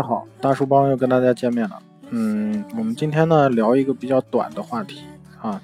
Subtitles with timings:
[0.00, 1.78] 家好，大叔帮又跟大家见面了。
[2.08, 5.02] 嗯，我们今天呢聊一个比较短的话题
[5.42, 5.60] 啊，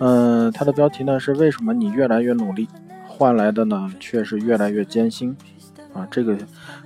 [0.00, 2.68] 嗯，它的标题呢是为什么你越来越努力，
[3.06, 5.36] 换来的呢却是越来越艰辛
[5.92, 6.04] 啊？
[6.10, 6.36] 这个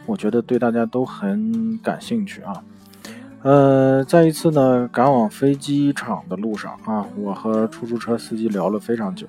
[0.05, 2.63] 我觉得对大家都很感兴趣啊。
[3.43, 9.27] 呃，在一次呢赶往飞机场的路上啊，我和出租车司机聊了非常久。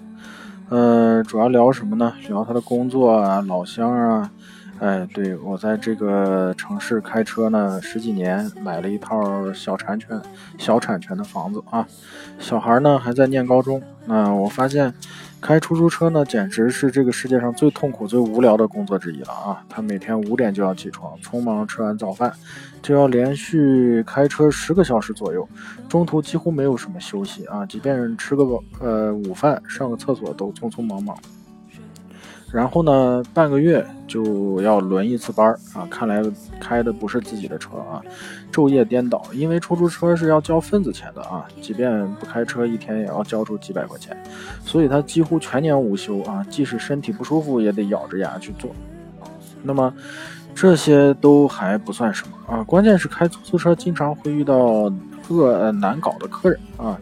[0.68, 2.12] 呃，主要聊什么呢？
[2.28, 4.30] 聊他的工作啊，老乡啊。
[4.82, 10.20] 哎，对我在这个城市开车呢十几年，买了一套小产权、
[10.58, 11.88] 小产权的房子啊。
[12.40, 13.80] 小孩呢还在念高中。
[14.06, 14.92] 那我发现，
[15.40, 19.64] 开出租车呢简直是这个世界上最痛苦、最无聊的工作之一了啊！
[19.70, 22.34] 他每天五点就要起床，匆忙吃完早饭，
[22.82, 25.48] 就要连续开车十个小时左右，
[25.88, 27.64] 中途几乎没有什么休息啊。
[27.68, 28.44] 即便吃个
[28.80, 31.16] 呃午饭、上个厕所都匆匆忙忙。
[32.52, 35.88] 然后呢，半个月就要轮一次班儿啊！
[35.90, 36.22] 看来
[36.60, 38.02] 开的不是自己的车啊，
[38.52, 39.24] 昼夜颠倒。
[39.34, 44.16] 因为出租车是要交份子钱的啊，即便不开车，一天也要交出几百块钱，
[44.66, 48.70] 所以他几乎全年无休啊，即使身体不舒服也得咬着牙去做。
[49.64, 49.94] 那么
[50.54, 54.92] 这些都还不算什么啊，关键是开出租车经常会遇到
[55.30, 57.00] 恶难搞的客人啊。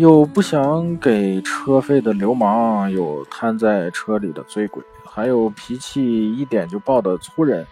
[0.00, 7.66] 有不想给车费的流氓，有瘫在车里的醉鬼，还有脾气一点就爆的粗人。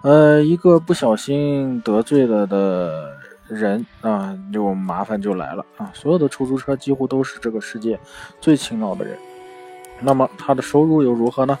[0.00, 3.12] 呃，一个不小心得罪了的
[3.46, 5.90] 人啊，就麻烦就来了啊！
[5.92, 8.00] 所有的出租车几乎都是这个世界
[8.40, 9.18] 最勤劳的人。
[10.00, 11.58] 那么他的收入又如何呢？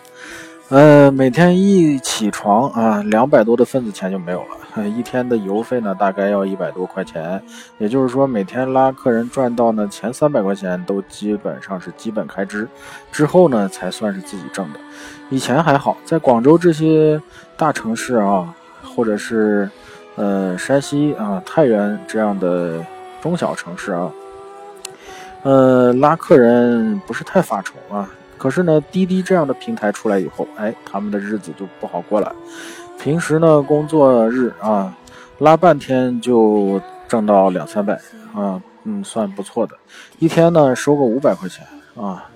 [0.68, 4.84] 呃，每天一起床啊，两百多的份子钱就没有了。
[4.98, 7.40] 一天的油费呢，大概要一百多块钱。
[7.78, 12.68] 也就是说，每天拉客人赚到呢，前三百块钱都基本上是基本开支，
[13.12, 14.80] 之后呢才算是自己挣的。
[15.30, 17.22] 以前还好，在广州这些
[17.56, 18.52] 大城市啊，
[18.82, 19.70] 或者是
[20.16, 22.84] 呃山西啊太原这样的
[23.22, 24.10] 中小城市啊，
[25.44, 28.10] 呃拉客人不是太发愁啊。
[28.38, 32.34] 可是呢，滴滴这样的平台出来以后，哎，他们的日子就不好过了。
[32.98, 34.94] 平时呢，工作日啊，
[35.38, 37.94] 拉半天就挣到两三百
[38.34, 39.74] 啊，嗯，算不错的。
[40.18, 42.28] 一天呢，收个五百块钱啊。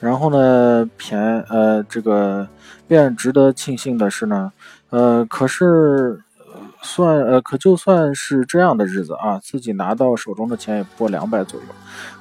[0.00, 2.46] 然后呢，便呃，这个
[2.86, 4.52] 便值得庆幸的是呢，
[4.90, 6.20] 呃，可是。
[6.80, 11.66] 算呃，可就算是这样的日子啊，自己拿到手中的钱也不过两百左右。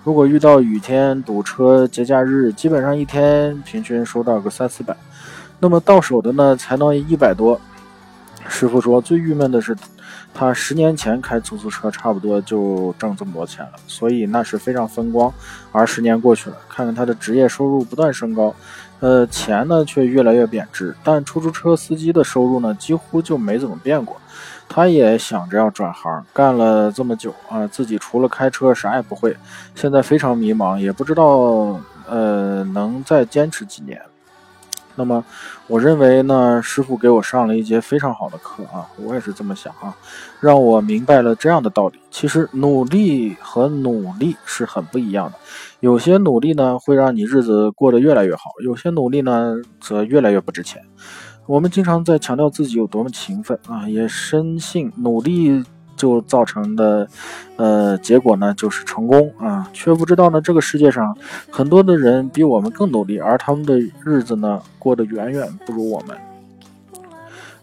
[0.03, 4.95] 如果遇到雨天堵车、节假日，基本上一天平均收到个三四百，
[5.59, 7.59] 那么到手的呢才能一百多。
[8.47, 9.75] 师傅说最郁闷的是，
[10.34, 15.31] 他十年前开出租车差不多就挣这么多钱了，所以那是非常风光。
[15.72, 18.56] 而十年过去了，看看他的职业收入不断升高，
[19.00, 24.18] 呃，钱呢却越来越贬值，但出租车司机的收入呢几乎就没怎么变过。
[24.69, 29.36] 他也想着要转行，干了这么久啊，自己除了开车啥也不会，
[29.75, 34.02] 现在非常迷茫，也不知道呃能再坚持几年。
[34.97, 35.24] 那么，
[35.68, 39.96] 我认为呢，师傅给我上了一节非常好的课啊，我也是这么想啊，
[40.41, 45.38] 让我明白了这样的道理：其实努力和努力是很不一样的，
[45.81, 50.81] 有些努力呢会让你日子过得越来越好，有些努力呢则越来越不值钱。
[51.46, 55.63] 我们经常在强调自己有多么勤奋啊，也深信努力
[55.97, 57.08] 就造成的，
[57.58, 61.18] 呃，结果呢就是成功啊，却不知道呢这个世界上
[61.52, 66.16] 很多的人比我们更努力，而他们的日子呢过得远远不如我们。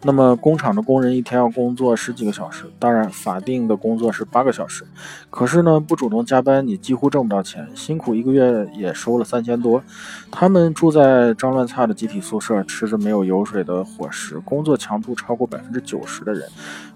[0.06, 4.84] 那么工厂的工人一天要工作十几个小时，当然法定的工作是八个小时，
[5.30, 9.82] 可是呢不主动加班，你几乎挣不到钱，辛苦一个月也收了三千多。
[10.30, 16.46] 他们住在脏乱差的集体宿舍，吃着没有油水的伙食，工作强度超过百分之九十的人，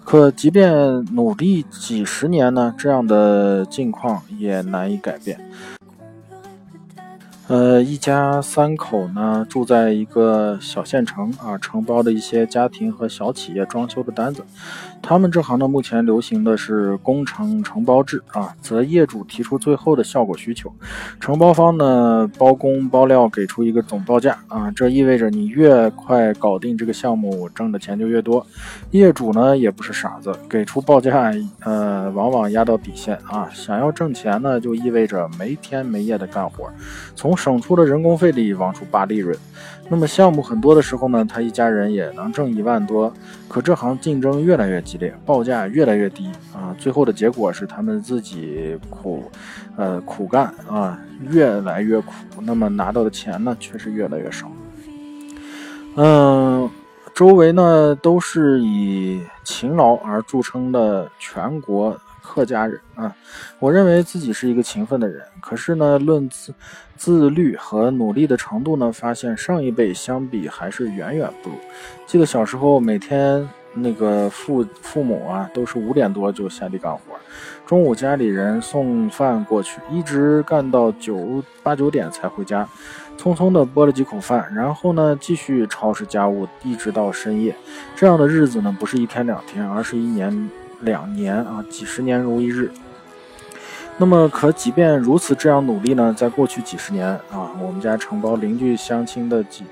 [0.04, 0.70] 可即便
[1.14, 5.40] 努力几十年呢，这样的境况也难以改变。
[7.48, 14.44] 呃，一家三口呢，住在一个小县城啊，承包的一些家庭和小企业装修的单子。
[15.00, 20.70] 他们这行呢，目前流行的是工程承包制啊，则业主提出最后的效果需求，
[21.18, 28.46] 承包方呢包工包料，给出一个总报价啊，这意味着你越快搞定这个项目，挣的钱就越多。
[28.90, 33.48] 业主呢也不是傻子，给出报价，呃，往往压到底线啊。
[33.54, 36.70] 想要挣钱呢，就意味着没天没夜的干活，
[37.14, 39.34] 从省出的人工费里往出扒利润。
[39.90, 43.10] 那么项目很多的时候呢，他一家人也能挣一万多。
[43.48, 49.30] 可这行竞争越来越激烈，报价越来越低啊，最后的结果是他们自己苦，
[49.76, 50.98] 呃苦干啊，
[51.28, 52.12] 越来越苦。
[52.40, 54.50] 那么拿到的钱呢，却是越来越少。
[55.96, 56.70] 嗯。
[57.14, 63.12] 周围呢都是以勤劳而著称的全国客家人啊。
[63.58, 66.54] 我认为自己是一个勤奋的人，可是呢，论自
[66.96, 71.56] 自律和努力的程度呢，发现上一辈相比还是远远不如。
[72.06, 73.48] 记得小时候每天。
[73.74, 77.00] 那个父父母啊，都是五点多就下地干活，
[77.66, 82.68] 中午家里人送饭过去，一直干到九八九点才回家，
[83.16, 87.54] 匆匆的拨了几口饭，然后呢继续超市家务，一直到深夜。
[87.94, 90.50] 这样的日子呢，不是一天两天，而是一年
[90.80, 92.70] 两年啊，几十年如一日。
[93.98, 99.64] 那么，可即便如此这样努力呢，在过去几十年啊，我们家承包邻居相亲的几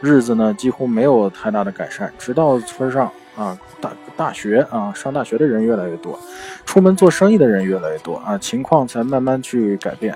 [0.00, 3.10] 日子呢，几乎没有太大的改善，直到村上。
[3.38, 6.18] 啊，大大学啊，上大学的人越来越多，
[6.66, 10.12] 出门做生意的人越来越多啊，情况才慢慢去改变。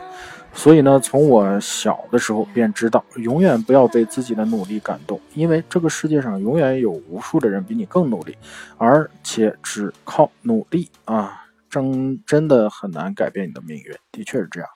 [0.55, 8.37] 所以呢，从我小的时候便知道，永远不要被自己的努力感动，因为这个世界上永远有无数的人比你更努力，
[8.77, 11.42] 而且只靠努力啊。
[11.73, 14.69] 真真的很难改变你的命运，的确是这样。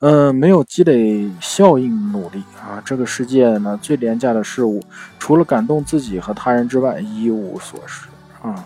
[0.00, 4.84] 嗯，没有积累效应，努力啊，这个世界呢最廉价的事物，
[5.18, 8.06] 除了感动自己和他人之外，一无所失
[8.42, 8.62] 啊。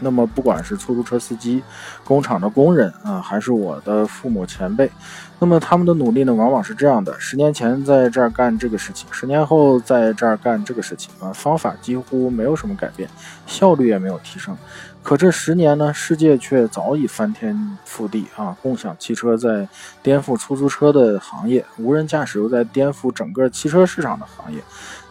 [0.00, 1.62] 那么，不管是出租车司机、
[2.04, 4.90] 工厂的工人啊，还是我的父母前辈，
[5.38, 13.08] 那么他们的努力呢，往往是这样的：十年前在这儿干这个事情，十年后在这儿干这个事情啊，方法几乎没有什么改变，
[13.46, 14.56] 效率也没有提升。
[15.02, 18.56] 可这十年呢，世界却早已翻天覆地啊！
[18.62, 19.68] 共享汽车在
[20.02, 24.62] 颠覆出租车的行业，无人驾驶又在颠覆整个汽车市场的行业。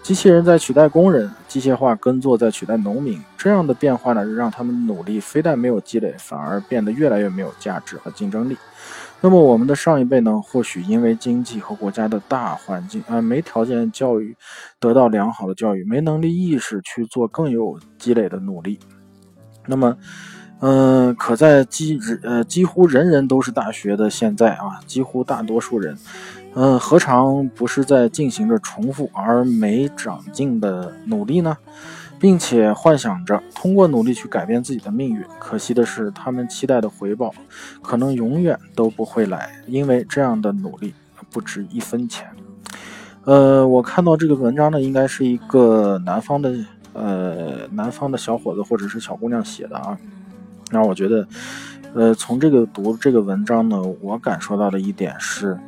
[0.04, 8.58] 机器人在取代工人，机械化耕作在取代农民，这样的变化呢，让他们努力非但没有积累，反而变得越来越没有价值和竞争力。
[9.22, 14.36] 那么我们的上一辈呢，或许因为经济和国家的大环境啊，没条件教育
[14.78, 18.78] 得到良好的教育，没能力意识去做更有积累的努力。
[19.66, 19.98] 那么，
[20.60, 25.98] 嗯，可在几呃几乎人人都是大学的现在啊，几乎大多数人。
[26.56, 31.58] 嗯，何尝不是在进行着重复而没长进的努力呢？
[32.20, 35.22] 并且幻想着通过努力去改变自己的命运。
[35.40, 37.34] 可惜的是，他们期待的回报
[37.82, 40.94] 可能永远都不会来，因为这样的努力
[41.30, 42.30] 不值一分钱。
[43.26, 46.54] 呃，我看到这个文章呢，应该是一个南方的
[46.94, 49.98] 呃南方的小伙子或者是小姑娘写的啊。
[50.72, 51.28] 那我觉得，
[51.94, 55.60] 呃，从这个读这个文章呢，我感受到的一点是。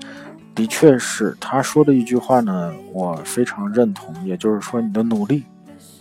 [0.56, 4.16] 的确是他说的一句话呢，我非常认同。
[4.26, 5.44] 也就是说，你的努力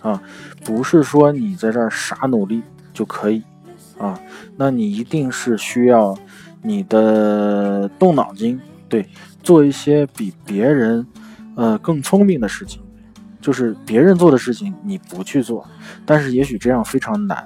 [0.01, 0.23] 啊，
[0.65, 2.63] 不是说你在这儿傻努力
[2.93, 3.43] 就可以
[3.99, 4.19] 啊，
[4.57, 6.17] 那你一定是需要
[6.63, 9.09] 你的动脑筋，对，
[9.43, 11.05] 做一些比别人
[11.57, 12.81] 呃更聪明的事情。
[13.41, 15.69] 就是别人做的事情你不去做，
[16.07, 17.45] 但是也许这样非常难，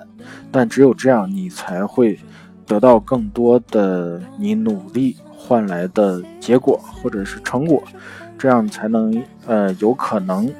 [0.52, 2.16] 但只有这样你才会
[2.64, 5.16] 得到更多的你努力。
[5.40, 7.82] 换来的结果或者是成果，
[8.36, 10.52] 这样才能呃有可能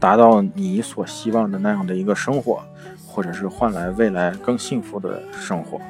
[0.00, 2.60] 达到你所希望的那样的一个生活，
[3.06, 5.80] 或者是换来未来更幸福的生活，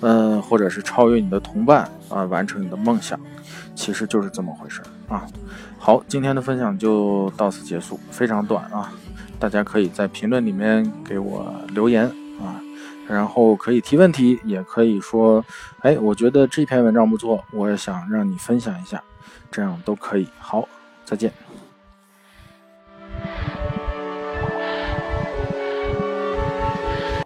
[0.00, 3.18] 嗯，或者是超越你的同伴啊，完成你的梦想，
[3.74, 5.24] 其实就是这么回事啊。
[5.78, 8.92] 好，今天的分享就到此结束，非常短啊，
[9.38, 12.04] 大家可以在评论里面给我留言
[12.40, 12.60] 啊。
[13.06, 15.44] 然后可以提问题，也可以说，
[15.80, 19.02] 哎，我觉得这篇文章不错，我想让你分享一下，
[19.50, 20.28] 这样都可以。
[20.38, 20.68] 好，
[21.04, 21.32] 再见。